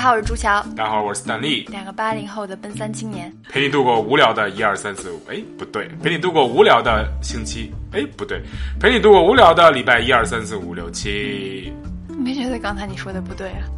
[0.00, 8.40] 好，我是朱乔，大家好，我是斯坦利，两个八零后的奔三青年，陪你度过无聊的一二三四五，哎，不对，陪你度过无聊的星期，哎，不对，
[8.80, 11.70] 陪你度过无聊的礼拜一二三四五六七。
[12.18, 13.68] 没觉得刚才你说的不对啊？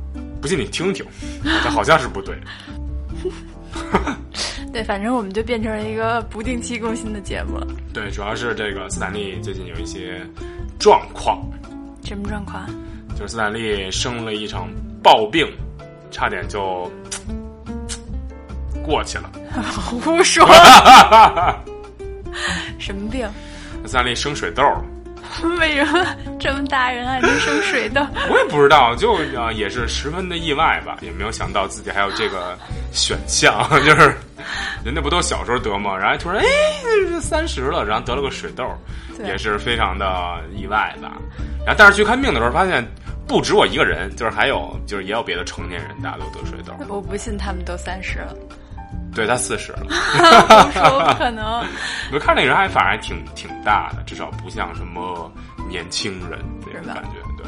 [0.41, 1.05] 不信你听听，
[1.43, 2.39] 这好像是不对。
[4.73, 7.66] 对，反正我们就变成了一个不定期更新的节目了。
[7.93, 10.25] 对，主要是这个斯坦利最近有一些
[10.79, 11.43] 状况。
[12.05, 12.65] 什么状况？
[13.16, 14.69] 就是斯坦利生了一场
[15.02, 15.48] 暴病，
[16.12, 16.89] 差点就
[18.84, 19.30] 过去了。
[20.01, 20.47] 胡说！
[22.79, 23.29] 什么病？
[23.87, 24.84] 斯坦利生水痘了。
[25.59, 26.06] 为什么
[26.39, 28.01] 这么大人还能生水痘？
[28.30, 32.56] 我也不知道，就啊也是十分的意外吧，也没有想到自己还有这个
[32.92, 34.15] 选项， 就是
[34.84, 35.97] 人家不都小时候得吗？
[35.97, 38.65] 然后突然哎三十了，然后得了个水痘，
[39.25, 41.12] 也是非常的意外吧。
[41.65, 42.87] 然后但是去看病的时候发现
[43.27, 46.73] 不止我一个人，就是还有就是也有别的成年人大家都得水痘。
[46.89, 48.34] 我不信他们都三十了。
[49.14, 49.84] 对他四十了，
[51.06, 51.62] 不可能。
[52.14, 55.31] 我看那人还反而还挺挺大的，至少不像什么
[55.69, 57.11] 年轻人这种感觉。
[57.37, 57.47] 对，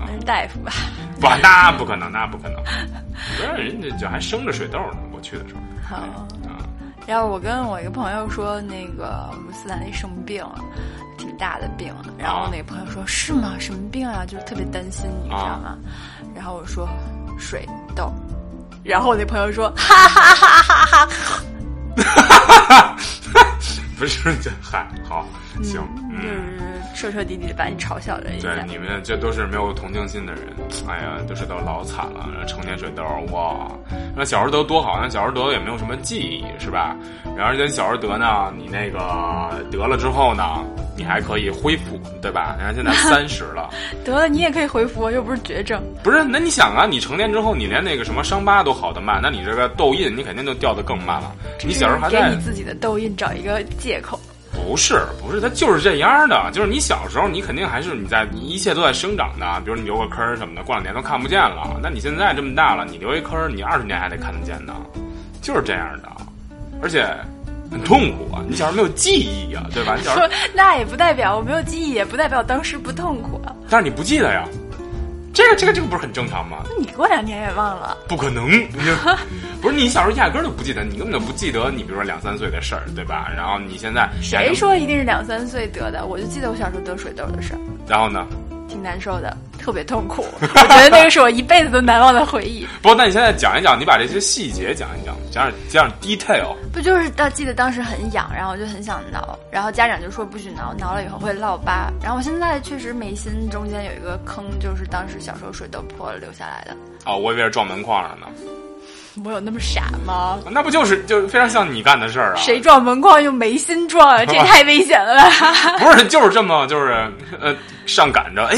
[0.00, 0.72] 那是大夫吧？
[1.20, 2.60] 不，那不可能，那不可能。
[2.64, 4.98] 不是人家就还生着水痘呢。
[5.12, 5.60] 我去的时候。
[5.88, 6.26] 好。
[7.08, 10.62] 然后我跟我一个朋友说，那个姆斯坦利生病了，
[11.16, 11.90] 挺大的病。
[12.18, 13.54] 然后那个朋友说：“是吗？
[13.58, 14.26] 什么病啊？
[14.26, 15.78] 就是特别担心，你知道吗？”
[16.36, 16.86] 然后我说
[17.40, 18.12] ：“水痘。”
[18.84, 21.40] 然后我那朋友说：“哈哈哈哈哈
[21.96, 22.96] 哈！”
[23.98, 25.26] 不是这嗨好
[25.62, 25.80] 行，
[26.20, 26.40] 就是
[26.94, 28.54] 彻彻底底的把你嘲笑了一下。
[28.54, 30.42] 对，你们这都是没有同情心的人。
[30.86, 33.68] 哎呀，都是都老惨了，成年水痘哇！
[34.16, 36.96] 那小时候得多好，那小时候得也没有什么记忆，是吧？
[37.36, 40.64] 然后而且小时候得呢，你那个得了之后呢。
[40.98, 42.56] 你还可以恢复，对吧？
[42.58, 43.70] 你看现在三十了，
[44.04, 45.80] 得了你也可以恢复，又不是绝症。
[46.02, 51.32] 不是，那你想啊，你成年之后，你连那个什么伤疤都好的慢，那你这个痘印，你肯定就掉的更慢了。
[51.64, 54.18] 你小时候还在给你自己的痘印找一个借口。
[54.68, 56.50] 不是，不是，它就是这样的。
[56.52, 59.60] 就是你小时候，你肯定还是你在，你一切都在生长的。
[59.64, 61.80] 比如你留个坑什么的，过两年都看不见了。
[61.82, 64.74] 那你现在这么大了，你留一坑，你二十年还得看得见呢，
[65.40, 66.08] 就是这样的。
[66.82, 67.08] 而且。
[67.70, 68.40] 很痛苦啊！
[68.48, 69.94] 你小时候没有记忆啊，对吧？
[69.94, 73.54] 你小时候那也不代表我没有记忆，也不代表当时不痛苦啊。
[73.68, 74.48] 但是你不记得呀，
[75.34, 76.64] 这个这个这个不是很正常吗？
[76.64, 77.94] 那你过两年也忘了？
[78.08, 78.48] 不可能，
[79.60, 83.30] 不是你小时候压根儿都不记得，你根本就不记得你比如说两三岁的事儿，对吧？
[83.36, 86.06] 然后你现在谁说一定是两三岁得的？
[86.06, 87.60] 我就记得我小时候得水痘的事儿。
[87.86, 88.26] 然后呢？
[88.68, 90.26] 挺难受的，特别痛苦。
[90.42, 92.68] 我觉得那个是我一辈子都难忘的回忆。
[92.82, 96.54] 不，那你现在讲一讲，你把这些细节讲一讲，讲讲 detail。
[96.70, 101.90] 不就是到记得当时很痒，然后我就很想挠，然后家长就说不许挠，挠了以后会落疤。
[102.02, 106.76] 然后我现在确实眉心中间有一个坑，就是当时小时候水痘破了留下来的。
[107.06, 108.26] 哦，我以为是撞门框上呢。
[109.24, 110.38] 我有那么傻吗？
[110.50, 112.36] 那不就是就非常像你干的事儿啊？
[112.36, 114.24] 谁撞门框用眉心撞啊？
[114.24, 115.78] 这太危险了吧？
[115.78, 116.92] 不是，就是这么就是
[117.40, 117.54] 呃
[117.86, 118.56] 上赶着，哎，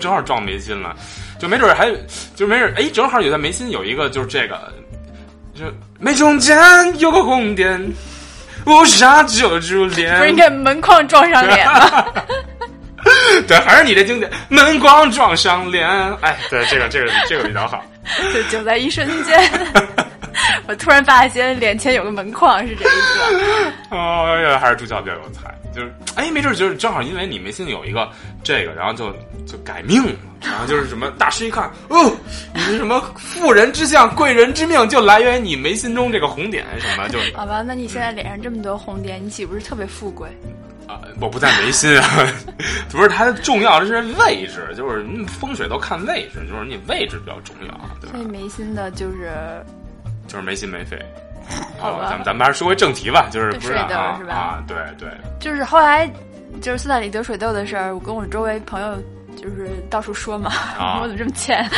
[0.00, 0.94] 正好撞眉心了，
[1.38, 1.90] 就没准还
[2.34, 4.58] 就没准哎，正好有在眉心有一个就是这个，
[5.54, 5.64] 就
[5.98, 6.58] 眉中间
[6.98, 7.80] 有个红点，
[8.66, 10.16] 乌纱遮住脸。
[10.18, 12.04] 不是应该门框撞上脸吗？
[13.48, 15.88] 对，还是你这经典，门框撞上脸。
[16.20, 17.82] 哎，对，这个这个这个比较好。
[18.32, 19.38] 就就在一瞬间，
[20.66, 23.72] 我突然发现脸前有个门框，是这意思。
[23.90, 28.10] 哦呀，还是朱教比较有才，就是哎，没准就是正好因为你眉心有一个
[28.42, 29.10] 这个，然后就
[29.46, 30.12] 就改命了。
[30.42, 32.10] 然后就是什么大师一看，哦，
[32.54, 37.18] 你是什么妇人之相，贵人之命，就来源于你眉心中这个红点什么就。
[37.36, 40.26] 好吧，那你现在脸上这么多红点，你岂不是特别富贵？
[41.20, 42.26] 我不在眉心啊，
[42.90, 48.12] 不是它重要的是位置，就是风水都看位置，就是你位置比较重要，对吧？
[48.12, 49.30] 所以眉心的就是
[50.26, 50.98] 就是没心没肺。
[51.80, 54.20] 好，咱们咱们还是说回正题吧，就是不是啊？
[54.28, 55.08] 啊，对对。
[55.40, 56.08] 就是后来
[56.62, 58.94] 就是斯坦里得水痘的事儿，我跟我周围朋友
[59.36, 60.52] 就是到处说嘛，
[61.02, 61.68] 我怎么这么欠？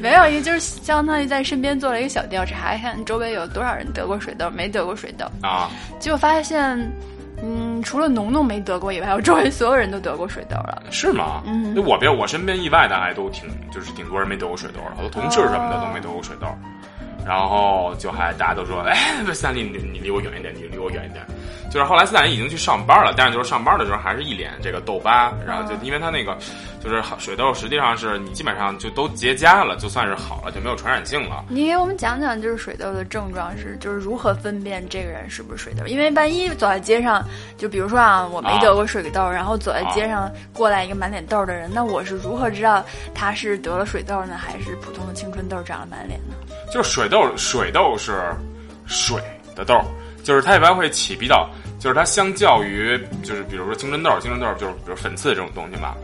[0.00, 5.70] 没有，因为就是相当于在身边做了一个小调查，看周围有多少人得过水痘，没得过水痘啊，
[6.00, 6.76] 结果发现。
[7.78, 10.82] 嗯，除了农农没得过以外，我周围所有人都得过水痘了。
[10.90, 11.42] 是吗？
[11.46, 16.46] 嗯，那我别我身边意外的还都挺，就是挺多人没得过水痘的，好多同事什么的都没得过水痘。
[17.26, 18.96] 然后就还大家都说，哎，
[19.34, 21.26] 斯坦利，你你离我远一点，你离我远一点。
[21.68, 26.38] 就是后来斯坦利已经去上班了，但是就是上班的时候还是一脸这个痘疤，然后就因为他那个
[26.80, 31.44] 就是水痘，实际上是你基本上就都结痂了，就算是好了，就没有传染性了。
[31.48, 35.84] 你给我们讲讲，就是水痘的症状是，就是如何分辨这个人是不是水痘？
[35.86, 37.22] 因为万一走在街上，
[37.58, 42.82] 就比如说啊，我没得过水痘，然后走在街上过来一个满脸痘的人，那我是如何知道
[43.12, 46.36] 他是得了水痘呢，还是普通的青春痘长了满脸呢？
[46.72, 48.34] 就是水痘，水痘是
[48.86, 49.22] 水
[49.54, 49.80] 的痘。
[50.22, 51.48] 就是它一般会起比较，
[51.78, 55.94] 就是它相较于就是比如说青春痘，青春痘就是比如粉刺这种东西嘛，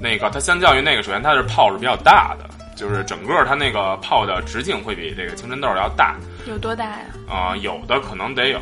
[0.00, 6.16] 那个它相较于那个，首先它是泡是比较大的，就是整个它那个泡的直径会比这个青春痘要大。
[6.46, 7.04] 有多大呀？
[7.28, 8.58] 啊，有的可能得有。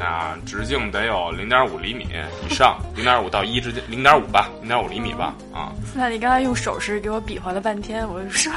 [0.00, 2.06] 啊，直径得有零点五厘米
[2.48, 5.34] 以上，零点五到一之间，零点五吧，零点五厘米吧。
[5.52, 8.52] 啊，斯坦利刚才用手势给我比划了半天，我就说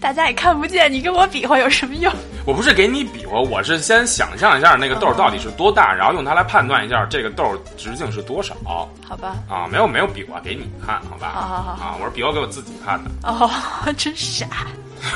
[0.00, 2.12] 大家也看不见，你跟我比划有什么用？
[2.44, 8.54] 我不是给你比划，我是先想象一下那个豆到底是多大，然后用它来判断一下这个豆直径是多少。
[8.64, 9.36] 好吧。
[9.48, 11.30] 啊，没有没有比划给你看，好吧。
[11.34, 11.70] 好好好。
[11.84, 13.10] 啊，我是比划给我自己看的。
[13.22, 13.50] 哦，
[13.96, 14.46] 真傻。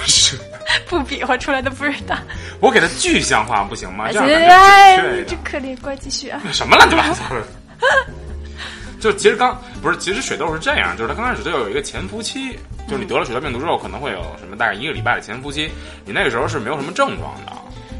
[0.07, 0.39] 是。
[0.89, 2.21] 不比划出来的不是大。
[2.61, 4.11] 我给他具象化不行吗？
[4.11, 6.41] 这样哎，你这可怜，怪继续啊！
[6.53, 7.43] 什么乱七八糟的？
[9.01, 12.53] 就其实刚不是，其实水痘是这样，就是它刚开始都有一个潜伏期，
[12.89, 15.71] 就是你得了水痘病毒之后，可能会有什么大概一个礼拜的潜伏期，
[16.05, 17.53] 你那个时候是没有什么症状的。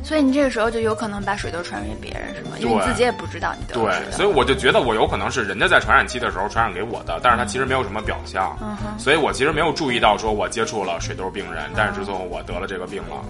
[0.05, 2.51] 所以你这个时候就有可能把水痘传染给别人，是吗？
[2.61, 8.57] 因为你自己也不知道你得了对，所以我就觉得我有可能是人家在传染期的时候传染给我的，但是他其实没有什么表象，
[8.99, 13.25] 所以我其实没有注意到说我接触了水痘病人，但是最后我得了这个病了，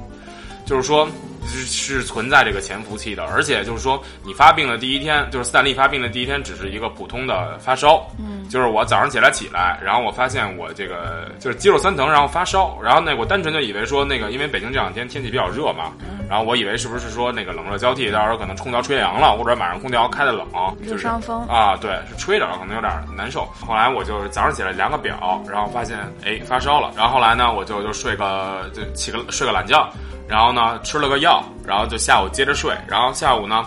[0.67, 1.09] 就是说。
[1.47, 15.93] 是是存在这个潜伏期的，而且就是说，你发病的第一天，就是斯坦利发病的第一天，只是一个普通的发烧，嗯，就是我早上起来起来，然后我发现我这个就是肌肉酸疼，然后发烧，然后那我单纯就以为说那个，因为北京这两天天气比较热嘛，
[16.29, 20.47] 然后我以为是不是说那个冷热交替，到时候可能空调吹凉了，或者晚上空调开的冷，
[20.87, 23.45] 就是伤风啊，对，是吹着了可能有点难受。
[23.67, 29.89] 后来我就早上起来量个表，然后发现哎发烧了，然后后来呢我就就睡个就起个睡个懒觉。
[30.29, 32.75] 然后呢，吃了个药，然后就下午接着睡。
[32.89, 33.65] 然后下午呢，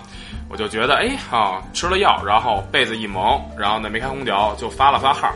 [0.49, 5.31] 我就觉得，哎，哈，吃了药，然后被子一蒙，然后呢没开空调，就发了发汗，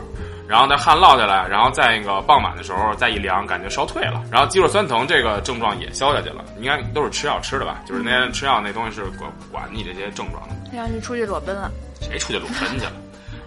[0.47, 6.44] 然后那汗落下来，然后在那个傍晚的时候再一量，感觉烧退了，然后肌肉酸疼这个症状也消下去了。
[6.59, 7.81] 应该都是吃药吃的吧？
[7.85, 10.56] 就是那天吃药那东西是管管你这些症状的。
[10.73, 11.69] 让你出去裸奔了？
[12.00, 12.91] 谁出去裸奔 去了？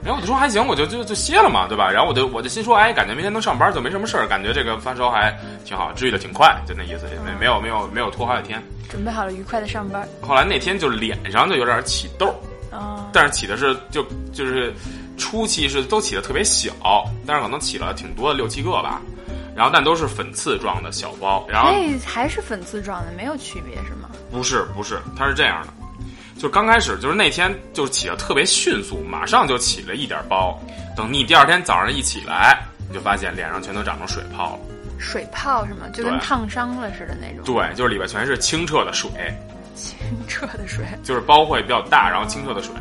[0.05, 1.91] 然后我就说还行，我就就就歇了嘛，对吧？
[1.91, 5.35] 然后我就我就心说，哎，感觉明天能上班就没什么事儿，感觉这个发烧还
[5.65, 8.63] 挺好，治愈的挺快，就那意思，没没有没有没有拖好几天。
[8.91, 10.07] 准备好了愉快的上班。
[10.21, 12.35] 后来那天就脸上就有点起痘，
[12.71, 14.73] 哦，但是起的是就就是
[15.17, 16.71] 初期是都起的特别小，
[17.27, 19.01] 但是可能起了挺多的六七个吧，
[19.57, 21.73] 然后但都是粉刺状的小包，然后
[22.05, 24.11] 还是粉刺状的，没有区别是吗？
[24.31, 25.73] 不是不是，它是这样的。
[26.45, 30.63] 就刚开始就是那天就起的特别迅速，马上就起了一点包。
[30.95, 34.59] 等你第二天早上一起来，你就发现脸上全都长成水泡了。
[34.99, 35.89] 水泡是吗？
[35.95, 37.43] 就跟烫伤了似的那种。
[37.47, 39.11] 对，就是里边全是清澈的水。
[39.75, 39.97] 清
[40.29, 40.85] 澈的水。
[41.03, 42.75] 就是包会比较大，然后清澈的水，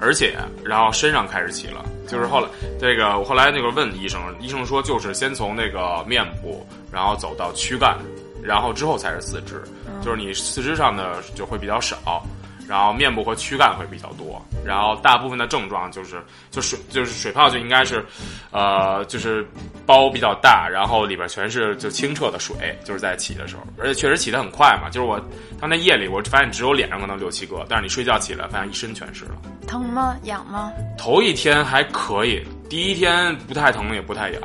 [0.00, 1.84] 而且然后身上开始起了。
[2.08, 2.48] 就是后来
[2.80, 7.94] 这个我后来那个问医生，医生说就是先从那个面部，然后走到躯干，
[8.42, 9.62] 然后之后才是四肢。
[10.00, 12.26] 就是你四肢上的就会比较少。
[12.68, 18.04] 然后面部和躯干会比较多，然后大部分的症状就是就水就是水泡就应该是，
[18.50, 19.46] 呃就是
[19.84, 24.88] 包比较大，然后里边全是就清澈的水，就是在起的时候，而且确实起的很快嘛。
[24.88, 25.20] 就是我
[25.60, 29.32] 当天夜里我发现只有脸上可能六七个，但是你睡觉起来发现一身全是了。
[29.66, 30.16] 疼吗？
[30.24, 30.72] 痒吗？
[30.96, 34.42] 头一天还可以，第一天不太疼也不太痒，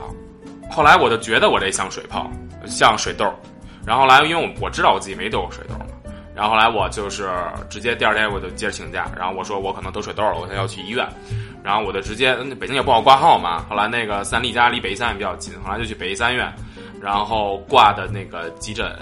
[0.71, 2.29] 后来我就觉得我这像水泡，
[2.65, 3.31] 像水痘，
[3.85, 5.75] 然后来因为我我知道我自己没得过水痘。
[6.37, 7.27] 然后后来我就是
[7.67, 11.03] 直接第二天我就接着请假，然后我说我可能得水痘了，我现在要去医院，
[11.63, 13.65] 然后我就直接北京也不好挂号嘛。
[13.67, 16.53] 后来那个三立家离北医三院比较近，后来就去北医三院，
[17.01, 18.95] 然后挂的那个急诊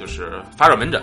[0.00, 1.02] 就是发热门诊，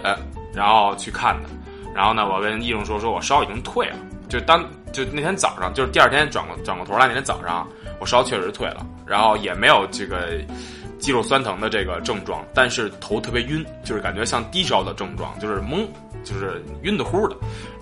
[0.56, 1.50] 然后去看的。
[1.94, 3.96] 然后呢，我跟医生说说我烧已经退了，
[4.28, 7.68] 就当就那天早上，就是第二天转过转过头来那天早上，
[8.00, 10.30] 我烧确实退了，然后也没有这个。
[11.06, 15.86] 肌肉酸疼的这个症状，但是头特别晕，就是感觉像低烧的症状，就是懵，
[16.24, 17.36] 就是晕的乎的，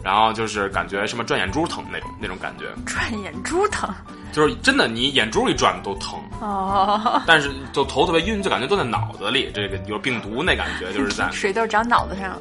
[0.04, 2.66] 然后就是感觉什么转眼珠疼那种那种感觉。
[2.86, 3.90] 转眼珠疼，
[4.34, 6.20] 就是真的，你眼珠一转都疼。
[6.42, 7.22] 哦。
[7.26, 12.38] 但是就头特别晕，就感觉都在脑子里，这个有病毒那感觉，就是在 水痘长脑子上，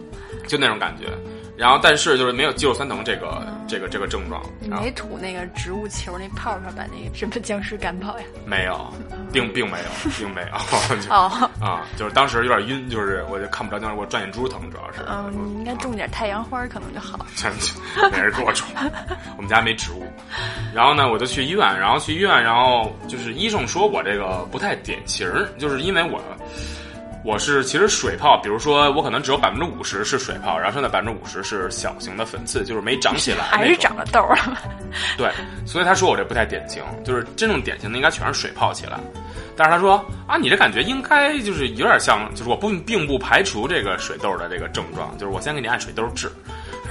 [0.49, 1.07] 就那种感觉。
[1.57, 4.43] 然后但是就是没有肌肉酸疼这个、这个这个症状。
[4.61, 8.25] 你没吐那个植物球那泡泡把那个什么僵尸赶跑呀？
[8.47, 8.93] 没有，
[9.33, 10.49] 并并没有，并没有。
[11.15, 15.01] 哦，啊，就是当时有点晕，就是我就看不着，当时我转眼珠疼，主要是。
[15.09, 17.19] 嗯，你应该种点太阳花可能就好。
[17.19, 17.27] 了，
[18.11, 18.67] 没人给我种，
[19.37, 20.05] 我们家没植物。
[20.75, 26.21] 然后呢，我就去医院，然后去医院，然后就是医生说我这个不太典型，就是因为我
[27.25, 34.37] 我是其实水泡，比如说我可能只有百分之五十是水泡，然后剩下百分之五十是小型的粉刺，就是没长起来，还是长了痘儿。
[35.17, 35.31] 对，
[35.65, 38.99] 所以他说我这不太典型，就是真正典型的应该全是水泡起来。
[39.57, 46.31] 但是他说啊，你这感觉应该就是有点像，就是我不并不排除这个水痘的这个症状，就是我先给你按水痘治。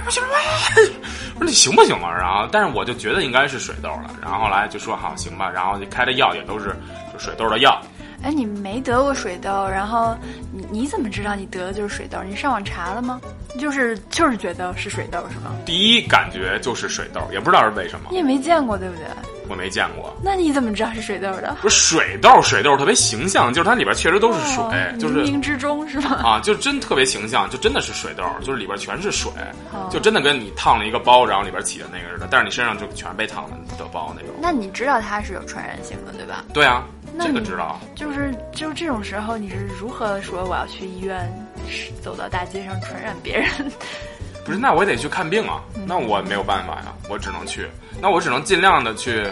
[0.04, 0.24] 我说
[1.36, 2.10] 我说你行不行啊？
[2.10, 4.10] 然后，但是我就觉得应该是水痘了。
[4.22, 6.74] 然后后来就说好行吧，然后就开的药也都是
[7.12, 7.80] 就水痘的药。
[8.22, 10.16] 哎，你没得过水痘，然后
[10.52, 12.18] 你你怎么知道你得的就是水痘？
[12.28, 13.20] 你上网查了吗？
[13.58, 15.52] 就是就是觉得是水痘是吗？
[15.66, 19.04] 第一感觉就是水痘，也不知道是为什么你，也没见过对不对？
[19.48, 20.16] 我没见过。
[20.22, 21.54] 那你怎么知道是水痘的？
[21.60, 26.12] 不是水痘，水痘特别形象，就是它里边确实都是水，哦就是冥冥之中是吗？
[26.24, 29.30] 啊，就真特别形象，就真的是水痘，就是里边全是水，
[29.72, 34.30] 哦就真的跟你烫了一个包，然后里边起的那个似的，但是你身上就全被烫了的包那种。
[34.40, 36.44] 那你知道它是有传染性的对吧？
[36.54, 37.78] 对啊，那这个知道。
[37.94, 41.30] 就是就是这种时候，你是如何说我要去医院，
[41.68, 43.48] 是走到大街上传染别人？
[44.44, 47.68] 不是，那我也得去看病啊，嗯那我没有办法呀，我只能去，
[48.00, 49.24] 那我只能尽量的去。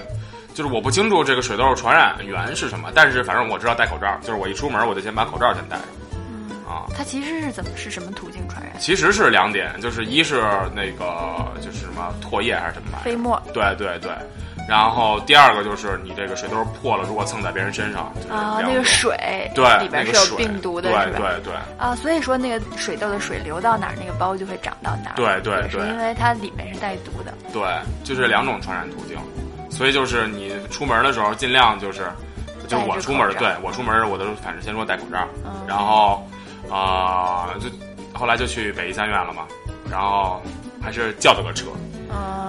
[0.53, 5.85] 就是我不清楚这个水痘传染源是什么，但是反正我知道戴口罩，就是我一出门我就先把口罩先戴上。
[6.69, 8.73] 啊，它其实是怎么是什么途径传染？
[8.79, 10.43] 其实是两点，就是一是
[10.75, 14.11] 那个就是什么唾液还是什么玩意儿飞沫对对对，
[14.71, 21.19] 然后第二个就是你这个水痘破了，如果蹭在别人身上，就是啊，那个水对里边是有病毒的，对？
[21.19, 21.53] 对对。
[21.77, 25.17] 啊，所以说那个水痘的水流到哪儿，那个包就会长到哪儿。
[25.17, 25.71] 对对对。
[25.71, 27.35] 是因为它里面是带毒的。
[27.53, 27.63] 对，
[28.05, 29.19] 就是两种传染途径，
[29.71, 32.07] 所以就是你出门的时候尽量就是，
[32.69, 35.51] 就是我出门对我出门我都反正先说戴口罩，嗯。
[35.67, 36.25] 然后
[36.71, 37.69] 啊、就
[38.17, 39.43] 后来就去北医三院了嘛，
[39.91, 40.41] 然后
[40.81, 41.90] 还是叫了个车，嗯，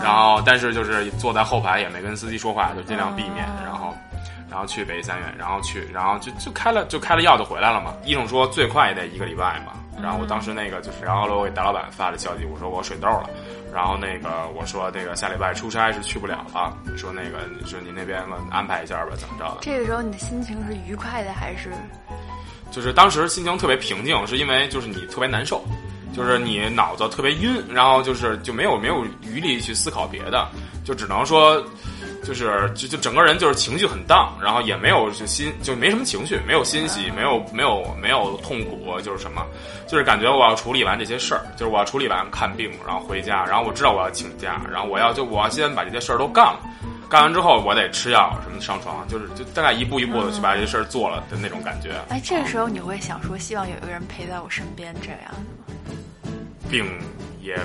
[0.03, 3.94] 然后但是就是坐在后排也没跟司机说话，就尽量避免，哦然后。
[4.50, 7.94] 然后去北医三院，然后去，然后就就开了就开了药就回来了嘛。
[8.03, 9.72] 医生说最快也得一个礼拜嘛。
[10.03, 13.30] 然后我当时那个就是，然后我给大老板发了消息，我说我水痘了。
[13.74, 19.60] 然后那个我说那个下礼拜出差是去不了了，说那个说您那边安排一下吧，怎么着的？
[19.62, 21.72] 这个时候你的心情是愉快的还是？
[22.72, 25.63] 就是当时心情特别平静，是因为就是你特别难受，
[26.13, 30.48] 就是你脑子特别晕，然后就是就没有没有余力去思考别的，
[30.84, 31.63] 就只能说。
[32.24, 39.44] 就是就就整个人就是情绪很荡，然后也没有就心就没什么情绪，没有欣喜，没有没有没有痛苦，就是什么，
[39.88, 46.60] 就是感觉我要处理完这些事儿，就是我要处理完看病，然后回家，然后我知道我要请假，然后我要就我要先把这些事儿都干了，
[47.10, 55.20] 干完之后我得吃药什么上床，就是就大概一步一步的去把这些事儿做了的那种感觉，哎，这个时候你会想说，希望有一个人陪在我身边，这样
[56.72, 56.86] 并
[57.42, 57.60] 也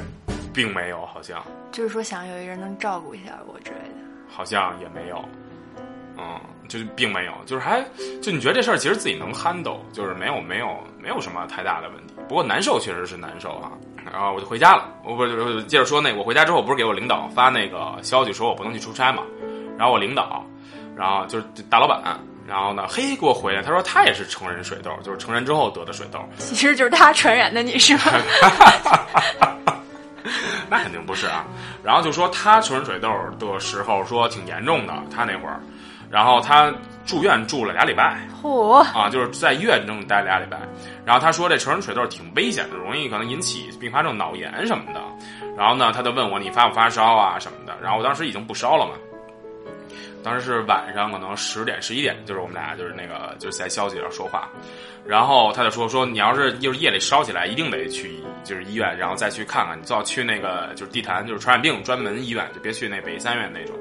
[0.53, 3.95] 并没有，好像就是说想有一个人能照顾一下我之类的。
[4.29, 5.25] 好像也没有，
[6.19, 7.81] 嗯，就是并没有，就是还
[8.21, 12.15] 就你觉得这事儿其实自己能 handle，就是没有没有没有什么太大的问题。
[12.29, 13.71] 不过难受确实是难受啊。
[14.05, 19.23] 然后我就回家了，我不是接着说那个，我回家之后不是给我领导发那个消息说我不能去出差嘛，
[19.79, 20.45] 然后我领导，
[20.97, 22.19] 然后就是大老板。
[22.47, 22.87] 然后呢？
[22.89, 26.19] 嘿，给我回来，他说他也是成人水痘，就是成人之后得的水痘。
[26.39, 28.03] 其实就是他传染的你是吗？
[30.69, 31.45] 那肯定不是啊。
[31.83, 35.61] 然后就说他成人水痘的时候说挺严重的，他那会儿，
[36.11, 36.73] 然后他
[37.05, 40.59] 住院住了俩礼拜嚯，啊，就是在医院中待俩礼拜。
[41.05, 45.01] 然后他说这成人水痘挺危险的，容易可能引起并发症、脑炎什么的。
[45.57, 47.77] 然后呢，他就问我你发不发烧啊什么的。
[47.83, 48.93] 然后我当时已经不烧了嘛。
[50.27, 54.51] 当时是晚上，可能十点、十一点，就是我们俩就是那个就是在消息上说话，
[55.07, 63.77] 然后他就说说你要是就是夜里烧起来，一定得去就是医院，然后再去看看，你最好去那个就是地坛就是传染病专门医院，就别去那北医三院那种。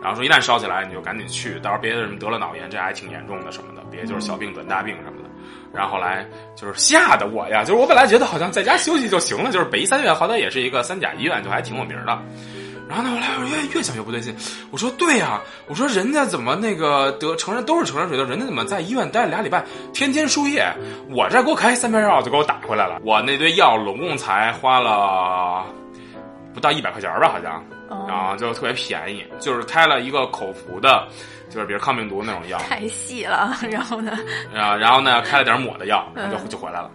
[0.00, 5.28] 然后说一旦烧起来，你就赶紧去，到时候别的什么得了脑炎，这还挺严重的什么的，别就是小病转大病什么的。
[5.70, 6.26] 然后后来
[6.56, 12.18] 就是吓得我呀，就是我本来觉得好像在家休息就行了，就是北医三院好歹也是一个三甲医院，就还挺有名的。
[12.90, 14.34] 然后呢，后来我越越想越不对劲，
[14.72, 20.66] 我说对呀、我说人家怎么那个得成人都是成人水痘，人家怎么在医院待了俩礼拜，天天输液，
[21.08, 25.64] 我这给我开三片药就给我打回来了，我那堆药拢共才花了
[26.52, 31.06] 不到一百块钱吧，好像，哦然后就特别便宜，就是开了一个口服的，
[31.48, 33.56] 就是比如抗病毒那种药，太细了。
[33.70, 34.18] 然后呢？
[34.52, 36.90] 啊，然后呢开了点抹的药，然后就就回来了。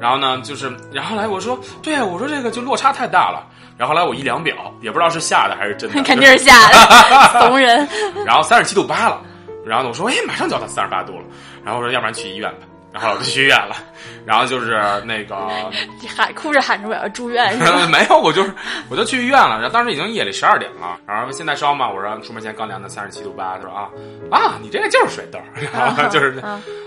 [0.00, 3.46] 然后呢，就是，然后来我说，对啊，我说这个就落差太大了。
[3.78, 7.88] 然后后来我一量表，也不知道是吓的还是真的， 肯定是吓的，怂人。
[8.26, 9.22] 然后三十七度八了，
[9.64, 11.24] 然后呢，我说，哎，马上就要到三十八度了。
[11.64, 12.66] 然后我说，要不然去医院吧。
[13.00, 13.76] 然后我就去医院了。
[14.24, 15.36] 然后就是那个
[16.14, 17.56] 喊哭着喊着我要住院，
[17.90, 18.52] 没有，我就是
[18.90, 19.56] 我就去医院了。
[19.56, 20.98] 然后当时已经夜里十二点了。
[21.06, 23.88] 然后现在烧嘛，我说出门前刚量的三十七度八，他说啊
[24.30, 25.38] 啊，你这个就是水痘，
[25.72, 26.38] 然后就是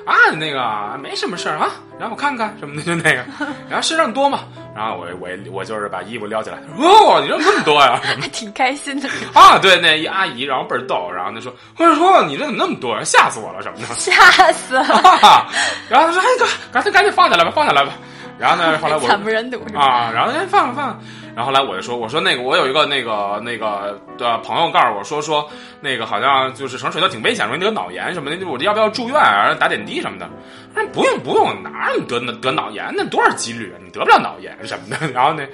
[0.05, 3.25] 啊那个没什么事儿啊，然后我看看什么的就那个，
[3.67, 4.41] 然后身上多嘛。
[4.73, 7.99] 然后我我我就是把衣服撩起来，哦，你这那么多呀？
[8.21, 9.59] 还挺开心的啊！
[9.59, 12.97] 对，那一阿姨，然后倍儿逗，然后她说：“我就说你这怎么那么多？
[13.03, 14.13] 吓死我了什么的。”吓
[14.53, 15.45] 死了。
[15.89, 17.93] 然后她说：“哎哥，赶紧赶紧放下来吧，放下来吧。”
[18.39, 20.99] 然后呢， 后来我惨不忍睹啊，然后哎放了放了。
[21.33, 25.47] 然后后来我就说：“我说那个我有一个那个那个的朋友告诉我说说
[25.79, 29.53] 那个好像就是盛水痘挺危险，容易得脑炎什么的，我这要不要住院啊？
[29.57, 30.29] 打点滴什么的？”
[30.75, 32.91] 他说：“不用不用，哪有得得脑炎？
[32.97, 33.77] 那多少几率啊？
[33.83, 35.07] 你得不了脑炎什么的。
[35.13, 35.47] ”然后那，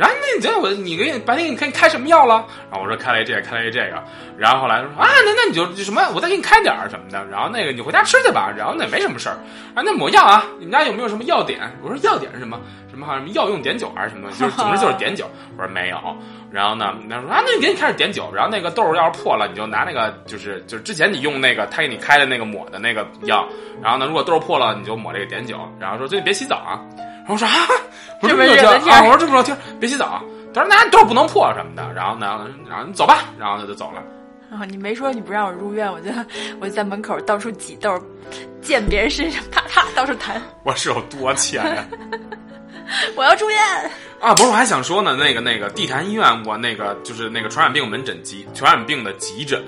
[0.00, 2.42] 然后那你这我你给白天给你开开什么药了？
[2.70, 4.02] 然后我说开了一这个，开了一这个。
[4.38, 7.22] 然后后来说啊，那那你就什么，我再给你开点什么的。
[7.26, 8.50] 然后那个你回家吃去吧。
[8.56, 9.36] 然后那没什么事儿。
[9.74, 11.60] 啊，那抹药啊，你们家有没有什么药点？
[11.82, 12.58] 我说药点是什么？
[12.88, 14.30] 什么好像什么药用碘酒还是什么？
[14.30, 15.28] 就是总之就是碘酒。
[15.58, 15.98] 我说没有。
[16.50, 18.32] 然后呢，他说啊，那你给你开始碘酒。
[18.34, 23.46] 然后那个痘儿要是破了，你就拿那个就是就是之前你用那个他给你开的那个抹的那个药。
[23.82, 25.58] 然后呢，如果痘儿破了，你就抹这个碘酒。
[25.78, 26.80] 然后说最近别洗澡啊。
[26.96, 27.54] 然后说啊，
[28.20, 30.22] 我说这么热天啊，我说这么热天别洗澡。
[30.52, 31.92] 他说那痘不能破什么的。
[31.94, 33.24] 然后呢，然后你走吧。
[33.38, 34.02] 然后他就走了。
[34.68, 36.10] 你没说你不让我入院，我就
[36.60, 38.02] 我就在门口到处挤痘，
[38.60, 40.42] 溅别人身上，啪啪到处弹。
[40.64, 41.84] 我是有多 欠呀！
[43.14, 43.58] 我要住院
[44.20, 44.34] 啊！
[44.34, 49.62] 不是，我还想说呢，那个那个地坛医院，我那个就是那个传染病门诊急传染病的急诊，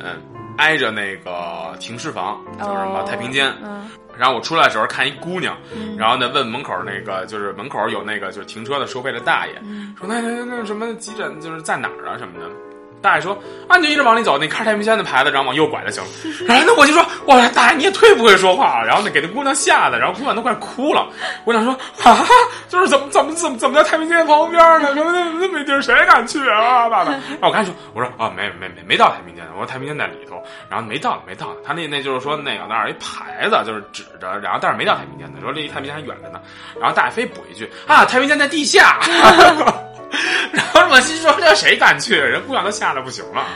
[0.58, 3.54] 挨着那个停尸房，叫什么太平间。
[3.62, 3.88] 嗯。
[4.18, 5.56] 然后我出来的时候看一姑娘，
[5.96, 9.54] 然后呢问门口那个就是门口有那个就是停车的收费的大爷，
[9.98, 12.71] 说那那那什么急诊就是在哪儿啊什么的。
[13.02, 13.36] 大爷说
[13.68, 16.08] ：“啊，你就一直往里走，你看太平间的牌子，然后往右拐就行了。”
[16.46, 21.08] 然后那我就说：“哇，大爷你也忒不会说话了。”然后那给那姑娘吓的，然后姑娘都快哭了。
[21.44, 22.24] 姑娘说啊，
[22.68, 24.94] 就是怎么怎么怎么怎么在太平间旁边呢？
[24.94, 26.88] 说那那没地儿谁敢去啊？
[26.88, 30.40] 爸爸， 然后我赶紧说：“我说啊，没没没没到太平间，我说太平间在里头。
[30.68, 36.40] 然后没到没到，他那那就是说那个那儿一牌子就是指着，然后但是没到太平间呢，说离太平间还远着呢。
[36.80, 39.00] 然后大爷非补一句啊，太平间在地下。”
[40.52, 42.14] 然后我心说：“这谁敢去？
[42.14, 43.46] 人姑娘都吓得不行了。”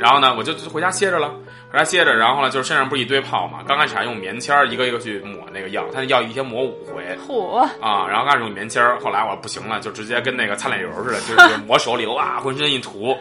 [0.00, 1.32] 然后呢，我就回家歇着了，
[1.70, 2.12] 回家歇着。
[2.12, 3.60] 然后呢，就是身上不是一堆泡嘛。
[3.66, 7.16] 刚开始还用棉签一个一个去抹那个药，他那药一天抹五回。
[7.24, 7.56] 嚯！
[7.80, 13.16] 啊，然后开始用棉签后来我不行了，就直接跟那个擦脸油似的，就是抹手里哇，浑身一涂。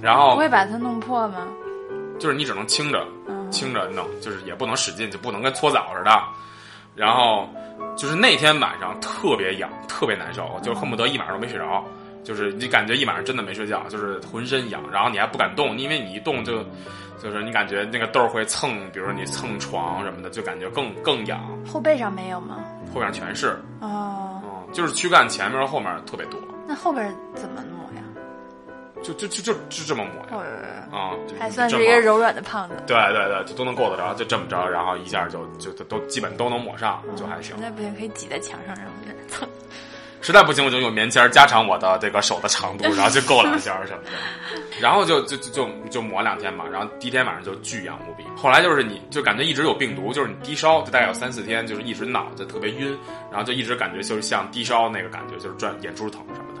[0.00, 1.46] 然后不会把它弄破吗？
[2.18, 3.06] 就是你只能轻着，
[3.50, 6.22] 轻着弄，就是也不能使劲，就不能跟搓澡似的。
[6.94, 7.46] 然后。
[7.96, 11.84] 就是那天晚上特别痒，特别难受，就恨不得一晚上都没睡着。
[12.22, 16.64] 就是你感觉一晚上真的没睡觉，就是浑身痒，然后你还不敢动，因为你一动就，
[17.22, 21.40] 就是你感觉那个痘会蹭，比如说你蹭床什么的，就感觉更更痒。
[21.66, 22.64] 后背上没有吗？
[22.94, 23.58] 后背上全是。
[23.80, 24.40] 哦。
[24.42, 26.40] 嗯，就是躯干前面和后面特别多。
[26.66, 27.83] 那后边怎么弄？
[29.04, 32.74] 就就就就就这么抹呀，啊，还算是一个柔软的胖子。
[32.86, 37.54] 对对对，就都能够得着，就这么着，然后一下就就都基本都能抹上，就还行。
[37.54, 38.92] 实在不行可以挤在墙上，然后
[39.28, 39.48] 蹭。
[40.22, 44.10] 实在不行我就用棉签加长我的这个手的长度，然后就够两下什么的。
[44.80, 48.24] 然后就就就就就抹两天嘛，然后第一天晚上就巨痒无比。
[48.34, 52.96] 后来就是你就感觉一直有病毒，就是你低烧，就大概有三四天，就是一直脑子特别晕，
[53.30, 56.53] 然后就一直感觉就是像低烧那个感觉，就是转眼珠疼什么。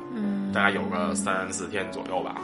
[0.54, 2.36] 大概有个三四天左右吧，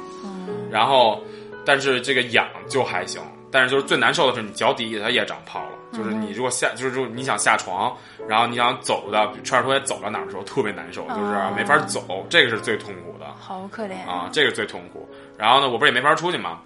[0.70, 1.22] 然后，
[1.64, 7.96] 但是这个痒就还行，但是就是最难受的是你脚底它也长泡了，就是你如果下就是如果你想下床，
[8.28, 14.08] 然后你想走的穿着拖鞋走到哪儿的时候特别难受，就是没法走，这个是最痛苦的，好可怜。
[14.08, 15.08] 啊，这个最痛苦。
[15.38, 16.58] 然后呢，我不是也没法出去吗？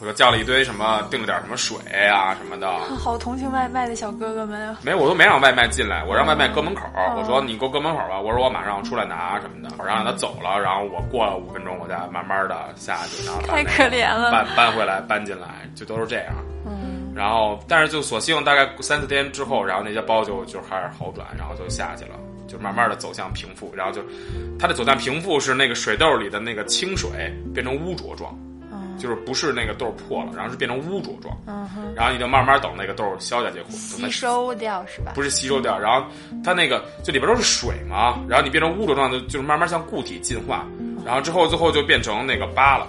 [0.00, 2.70] 我就叫了一堆什么，订了点什么水啊什么的。
[2.96, 4.78] 好同情外卖的小哥哥们啊！
[4.82, 6.82] 没，我都没让外卖进来，我让外卖搁门口。
[7.16, 9.74] 我说你给我搁门口吧，我说我马上出来拿什么的。
[9.76, 16.34] 我让他走了，然后我过了五分钟，我再慢慢的下去，然后太可怜了，搬搬回来，搬进来，就都是这样。
[16.64, 17.12] 嗯。
[17.14, 22.14] 然后，但是就索性大概三四天之后，然后那些包就就开始好转，然后就下去了，
[22.46, 23.72] 就慢慢的走向平复。
[23.74, 24.00] 然后就，
[24.60, 27.10] 它的走向平复是那个水痘里的那个清水
[27.52, 28.32] 变成污浊状。
[28.98, 31.36] 就是不是那个痘破了，然后是变成污浊状，
[31.94, 35.12] 然后你就慢慢等那个痘消下去，吸收掉是吧？
[35.14, 36.06] 不是吸收掉，然后
[36.44, 40.66] 它那个就里边都是水嘛，然后你变成污浊状就就是慢慢向固体进化，
[41.06, 42.86] 然后之后最后就变成那个疤了，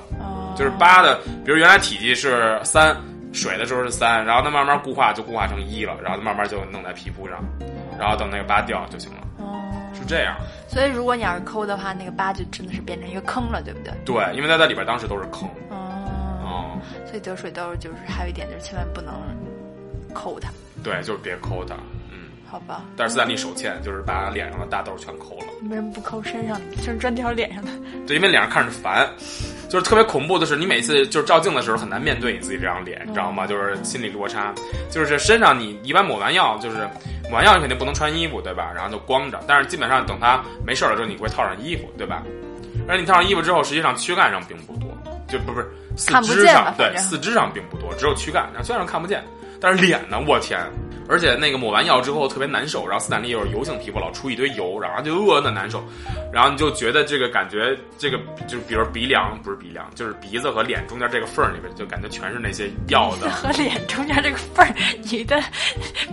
[0.58, 2.96] 就是疤的，比如原来体积是三，
[3.32, 7.44] 水的时候是三，然后它慢慢固化就固化成一了，然后慢慢就弄在皮肤上。
[8.00, 9.60] 然后等那个疤掉就行了，哦，
[9.94, 10.38] 是这样。
[10.70, 13.94] 所以如果你要是抠的话，那个疤就真的是变成一个坑了，对不对？
[14.06, 15.50] 对，因为它在里边当时都是坑。
[17.06, 19.14] 所以得水痘就是还有一点就是千万不能
[20.14, 20.50] 抠它，
[20.84, 21.76] 对，就是别抠它。
[22.12, 22.84] 嗯，好吧？
[22.98, 25.46] 但是斯坦利手欠，就是把脸上的大痘全抠了。
[25.70, 26.60] 为什么不抠身上？
[26.78, 27.72] 就是专挑脸上的。
[28.08, 29.08] 对，因为脸上看着烦，
[29.70, 33.46] 就是特别恐怖的是，你每次就是照镜的时候很难面对你自己这张脸，你知道吗？
[33.46, 34.54] 就是心理落差。
[34.90, 36.78] 就是身上你一般抹完药，就是
[37.30, 38.72] 抹完药你肯定不能穿衣服，对吧？
[38.74, 42.24] 然后就光着，但是基本上等它没事了之后，你会套上衣服，对吧？
[42.88, 44.90] 而你套上衣服之后，实际上躯干上并不多，
[45.30, 49.24] 就不是四肢上对四肢上并不多，只有躯干，然后虽然看不见，
[49.62, 50.60] 但是脸呢，我天！
[51.12, 55.84] 而且那个抹完药之后特别难受，然后斯坦利又是油性皮肤，老出一堆油，然后就恶的难受，
[56.32, 63.28] 然后你就觉得这个感觉，这个就是比如鼻梁不是鼻梁，就是鼻子和脸中间这个缝儿里边，就感觉全是那些药的。
[63.32, 65.42] 和脸中间这个缝儿，你的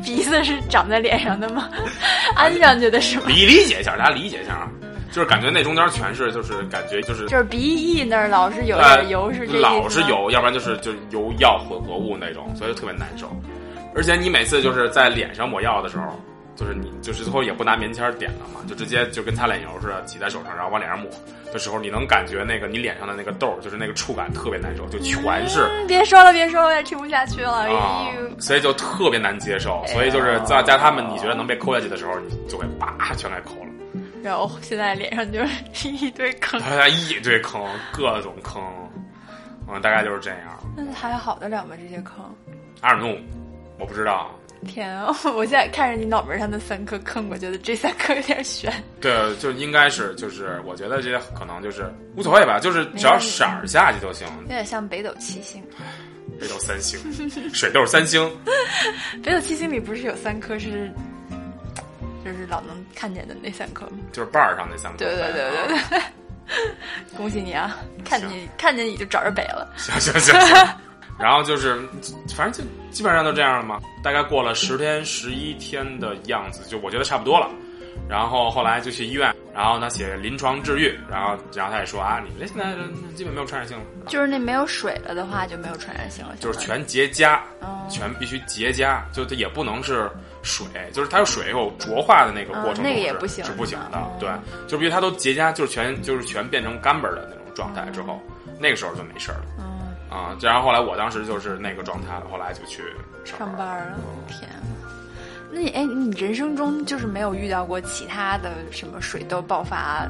[0.02, 1.68] 鼻子是长在脸上的吗？
[2.34, 3.24] 安上去的是吗？
[3.28, 4.70] 你理解一下，大家理解一下啊，
[5.10, 10.02] 就是感觉那中间全是，就是感觉就是就是鼻翼那儿老是有呃点油，是老是。
[10.02, 13.30] 油，要不然就是就是油药混合物那种，所以就特别难受。
[13.94, 16.20] 而且你每次就是在脸上抹药的时候，
[16.54, 21.08] 就是你就是最后也不拿棉签点了嘛，就直接就跟擦脸油似的挤在手上，然后往脸上抹
[21.52, 25.62] 的时候，你能感觉那个你脸上的那个痘儿，就是那个触感特别难受，就全是。
[25.62, 27.66] 嗯别说了，别说了，我也听不下去了。
[28.38, 33.65] 所以就特别难接受，所以就是在在他们你觉得能被抠下去的时候，你就会叭全给抠了，
[34.26, 35.38] 然后现在脸上就
[35.72, 38.60] 是 一堆坑，大家一堆坑，各种坑，
[39.68, 40.40] 嗯，大概就是这样。
[40.76, 41.76] 那还好得了吗？
[41.80, 42.16] 这些坑？
[42.80, 43.16] 阿尔努，
[43.78, 44.30] 我不知道，
[44.66, 45.14] 天啊！
[45.34, 48.72] 我现在看着你脑门上的三颗坑，我觉得这三颗有点悬。
[49.00, 54.26] 对，就应该是，就是我觉得这些可能就是无所谓吧，就是只要色儿下去就行。
[54.42, 55.62] 有点像北斗七星。
[56.38, 57.00] 北斗三星，
[57.54, 58.30] 水痘三星，
[59.22, 60.92] 北斗七星里不是有三颗是，
[62.26, 63.86] 就是老能看见的那三颗？
[64.12, 64.98] 就是瓣儿上那三颗。
[64.98, 66.00] 对对对对对。
[67.16, 67.76] 恭喜你啊！
[68.04, 69.72] 看你看见你就找着北了。
[69.76, 70.56] 行行行行。
[71.18, 71.76] 然后就是，
[72.36, 73.80] 反正就基本上都这样了嘛。
[74.02, 77.48] 大概过了十天、十一天的样子，就我觉得差不多了。
[78.08, 82.74] 然后后来就去医院，然后他写临床治愈，然后然后他也说啊，你这现在
[83.16, 90.10] 基本没有传染性了，就是那没有水了的话就没有传染性了，就是全结痂，哦全必须结痂，就它也不能是
[90.42, 94.16] 水，就是它有水有浊化的那个过程、嗯那个也不行是不行的哦。
[94.20, 94.28] 对，
[94.68, 98.20] 就比如它都结痂，就是全就是全变成干巴的那种状态之后，
[98.60, 99.44] 那个时候就没事儿了。
[99.58, 102.82] 嗯，啊、然后后来我当时就是那个状态了，后来就去
[103.24, 103.58] 上上班。
[103.58, 104.75] 班了，天啊！
[105.52, 110.08] 那你哎，你人生中就是没有遇到过其他的什么水痘爆发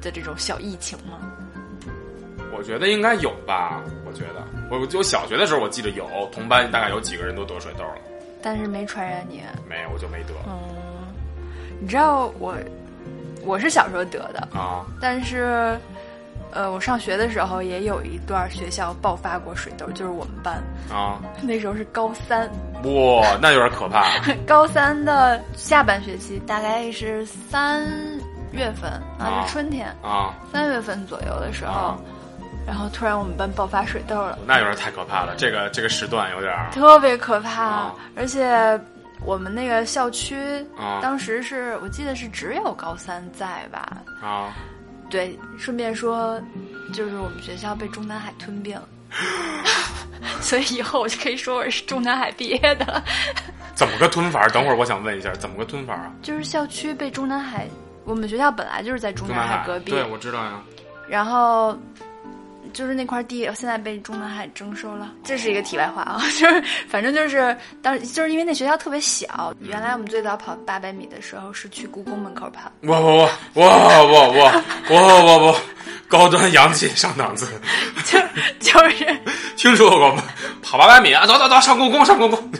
[0.00, 1.18] 的这种小疫情吗？
[2.56, 7.94] 我觉得应该有吧，我觉得我我小学的时候我记得有，同班大概有几个人都得水痘了，
[8.42, 9.42] 但是没传染你。
[9.68, 10.58] 没有我就没得、嗯，
[11.80, 12.54] 你知道我
[13.42, 14.84] 我是小时候得的，啊。
[15.00, 15.78] 但是
[16.52, 22.48] 呃，我上学的时候也有一段学校爆发过水痘，就是我们班啊， 那时候是高三，
[22.84, 24.04] 哇，那有点可怕
[24.46, 27.86] 高三的下半学期大概是三
[28.52, 30.34] 月份啊，啊是春天，啊！
[30.52, 31.98] 三月份左右的时候，啊
[32.66, 38.78] 然后突然我们班爆发水痘了，那有点太可怕了，这个这个时段有点特别可怕，啊而且。
[39.22, 43.98] 我们那个校区，啊当时是我记得是只有高三在吧？
[44.22, 44.48] 啊。
[45.10, 46.40] 对，顺便说，
[46.94, 48.80] 就是我们学校被中南海吞并，
[50.40, 53.02] 所以以后我就可以说我是中南海毕业的。
[53.74, 54.46] 怎么个吞法？
[54.48, 56.12] 等会儿我想问一下，怎么个吞法啊？
[56.22, 57.66] 就是校区被中南海，
[58.04, 60.62] 我们学校本来就是在中南海隔壁，对，我知道呀。
[61.08, 61.76] 然后
[62.72, 65.10] 就是那块地现在被中南海征收了。
[65.24, 75.54] 这是一个题外话啊， 就是反正就是当就是因为那学校特别小，原来我们最早跑八百米的时候是去故宫门口跑，哇哇哇哇哇哇哇哇哇！
[76.08, 77.46] 高端洋气上档次，
[78.04, 78.18] 就
[78.58, 79.20] 就是。
[79.56, 80.22] 听说过吗？
[80.62, 82.52] 跑八百米啊，走走走，上故宫，上故宫。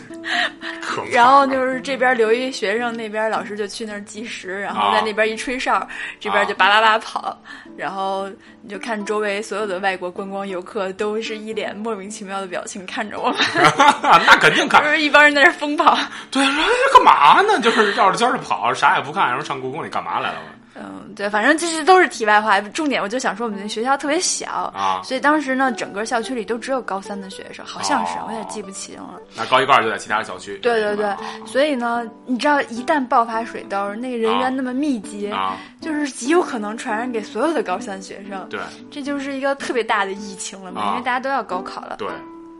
[1.11, 5.87] 然后就是这边留一学生，那边老师就去那儿计时，然后在那边一吹哨，
[6.19, 7.37] 这边就叭叭叭跑，
[7.77, 8.29] 然后
[8.61, 13.37] 你就看周围所有的外国观光游客都是一脸莫名其妙的表情看着我们，
[14.01, 14.89] 那肯定看就。
[14.89, 15.97] 是一帮人在那疯跑。
[16.29, 17.59] 对，说这干嘛呢？
[17.61, 20.39] 就是绕着圈儿跑，啥也不看，然后上故宫里干嘛来了？
[20.73, 22.61] 嗯，对，反正这些都是题外话。
[22.61, 29.19] 重点我就想说，我们那学校特别小啊所以当时呢，整个校区里都只有高三的学生，好像是，哦我有点记不清了。
[29.35, 30.57] 那高一高二就在其他的小区。
[30.59, 31.13] 对对对
[31.45, 38.47] 所以呢，你知道，一旦爆发水痘，那个人员那么密集，啊，就是极有可能传染给所有的高三学生。
[38.49, 41.95] 对这就是一个特别大的疫情了嘛，啊因为大家都要高考了。
[41.97, 42.07] 对，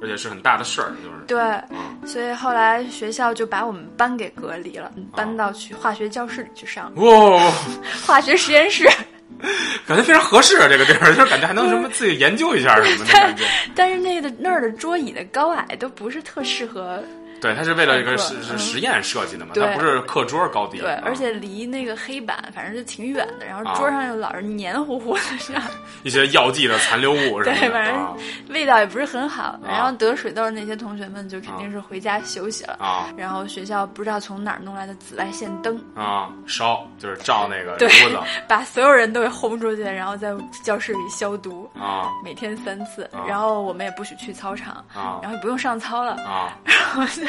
[0.01, 7.51] 而且是很大的事儿，就是对，所以后来学校就把我们班给隔离了，搬到去化学教室里去上，哇，
[8.05, 8.89] 化学实验室。
[9.87, 13.43] 感觉非常合适啊，这个地儿就是感觉还能什么自己研究一下什么的感觉。
[13.73, 17.03] 但是那个那儿的桌椅的高矮都不是特适合。
[17.41, 20.77] 对，它是为了一个实是实验设计的嘛，对它不是课桌高低。
[20.80, 25.63] 对，啊而且离那个黑板反正就挺远的，然后啊桌上又老是黏糊糊的，这样
[26.04, 28.13] 一些药剂的残留物 对，反正啊
[28.49, 29.60] 味道也不是很好。
[29.67, 32.77] 然后得水痘的那些同学们就肯定是回家休息了。
[32.80, 40.32] 啊然后学校不知道从哪儿弄来的紫外线灯，啊烧就是照那个对屋子把所有人都给轰出去，然后在
[40.63, 43.25] 教室里消毒，啊每天三次啊。
[43.27, 47.23] 然后我们也不许去操场，啊然后也不用上操了，啊 然后就，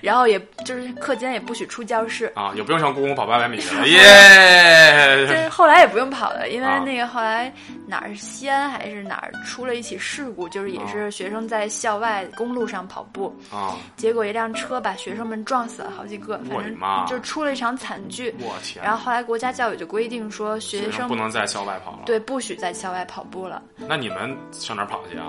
[0.00, 2.32] 然后也就是课间也不许出教室。
[2.34, 5.42] 啊，也不用上故宫跑八百米了， 耶就耶！
[5.42, 7.52] 是后来也不用跑了，因为啊那个后来
[7.86, 18.34] 哪儿西安还是哪儿出了一起事故，就是也是学生在校外公路上跑步，啊，结果一辆车把学生们撞死了好几个，我反正的妈就出了一场惨剧。
[18.40, 18.84] 我天！
[18.84, 23.62] 然后后来国家教育就规定说，学学生生不能在校外跑了。，对不许在校外跑步了。
[23.76, 25.26] 那你们上哪儿跑去啊？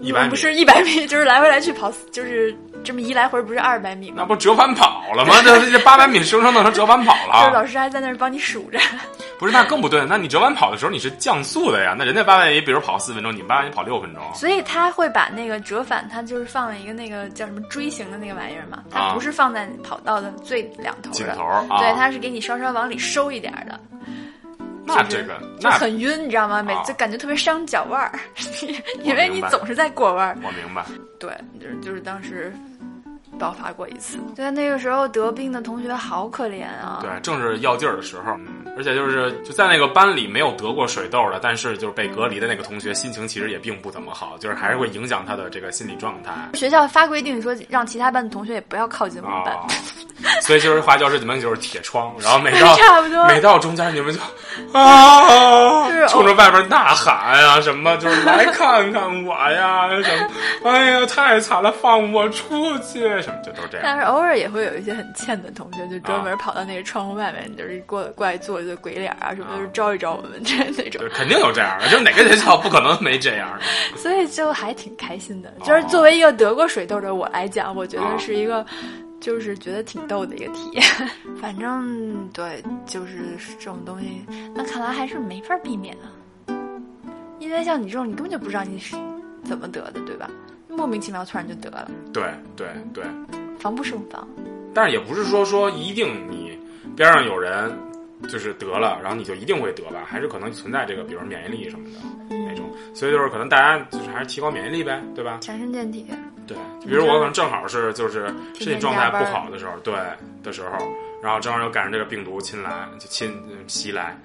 [0.00, 4.16] 一我百米不是一百米， 就是来回来去跑，就是这么一来回，不是二百米吗？
[4.18, 5.34] 那不折返跑了吗？
[5.44, 8.78] 这这八百米生生弄成折返跑了 就是老，师还在那儿帮你数着。
[9.38, 9.52] 不是？
[9.52, 10.04] 那更不对。
[10.06, 11.94] 那你折返跑的时候你是降速的呀？
[11.96, 14.22] 那人家八百米，比如跑四分钟，你们八百米跑六分钟。
[14.34, 23.78] 所以他会把那个折返，他就是放了一个那个叫什么锥形的那个玩意儿嘛，它啊不是放在跑道的最两头的，尽头啊对，他是给你稍稍往里收一点的，
[24.96, 26.62] 那这个就那很晕，你知道吗？
[26.62, 28.18] 每啊次感觉特别伤脚腕儿，
[29.02, 30.36] 因为你总是在过弯儿。
[30.42, 30.84] 我明白。
[31.18, 32.52] 对，就是就是当时
[33.40, 34.18] 爆发过一次。
[34.36, 36.98] 对，那个时候得病的同学好可怜啊。
[37.00, 49.54] 对，正是要劲儿的时候，嗯而且就是就在那个班里没有得过水痘的，但是就是被隔离的那个同学，心情其实也并不怎么好，就是还是会影响他的这个心理状态学校发规定说，让其他班的同学也不要靠近我们班。
[49.54, 49.66] 啊。
[50.42, 52.76] 所以就是华教室你们就是铁窗，然后每到
[53.26, 54.20] 每到中间你们就
[54.78, 60.18] 啊就是，冲着外边呐喊呀、什么就是来看看我呀，什
[60.62, 63.80] 么哎呀太惨了，放我出去，什么就都是这样。
[63.84, 73.64] 但是偶尔也会有一些很欠的同学，就专门跑到那个窗户外面，就是过过来做一个鬼脸啊什么，就是招一招我们这那种，，肯定有这样的，就是哪个学校不可能没这样的。
[73.96, 75.52] 所以就还挺开心的。
[75.64, 78.66] 就是作为一个得过水痘的我来讲，我觉得是一个。
[79.20, 80.82] 就是觉得挺逗的一个体验，
[81.38, 86.08] 反正对，就是这种东西，那看来还是没法避免啊。
[87.38, 88.96] 因为像你这种，你根本就不知道你是
[89.44, 90.30] 怎么得的，对吧？
[90.70, 92.24] 莫名其妙突然就得了，对
[92.56, 93.04] 对对，
[93.58, 94.26] 防不胜防。
[94.72, 96.58] 但是也不是说说一定你
[96.96, 97.76] 边上有人
[98.28, 102.64] 就是得了，然后你就一定会得吧，还是可能存在这个，比如免疫力什么的那种。
[102.94, 105.38] 所以就是可能大家就是还是提高免疫力呗，对吧？
[105.40, 106.06] 强身健体，
[106.46, 106.56] 对，
[106.86, 109.94] 比如我可能正好是就是身体状态不好的时候，对
[110.42, 110.70] 的时候，
[111.22, 113.32] 然后正好又赶上这个病毒侵来，就侵
[113.66, 114.16] 袭来，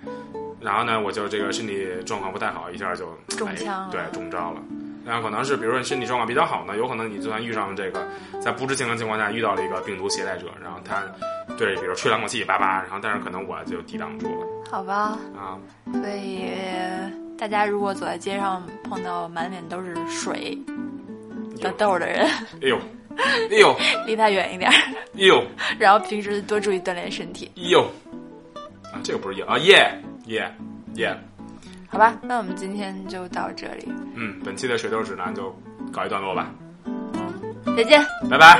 [0.59, 4.61] 然后呢，我就这个身体状况不太好，一下就哎中枪了对，中招了。
[5.05, 8.05] 然后可能是，比如说你身体状况比较好呢，有可能你就算遇上了这个，
[8.41, 11.03] 在不知情的情况下遇到了一个病毒携带者，然后他
[11.57, 15.17] 对，比如吹两口气叭叭，然后但是可能我就抵挡住了好吧？
[15.37, 15.59] 啊。
[15.93, 16.49] 所以
[17.37, 20.57] 大家如果走在街上碰到满脸都是水
[21.61, 22.25] 的痘的人，
[22.61, 22.79] 哎呦，
[23.51, 23.75] 哎呦，
[24.07, 25.43] 离他远一点，哎呦，
[25.77, 27.81] 然后平时多注意锻炼身体，哎呦，
[28.91, 30.51] 啊，这个不是耶啊耶耶
[30.95, 31.15] 耶。
[31.87, 32.17] 好吧？
[32.21, 35.55] 那我们今天就到这里，嗯，本期的水痘指南就
[35.91, 36.49] 告一段落吧，
[37.77, 38.03] 再见。
[38.29, 38.59] 拜拜。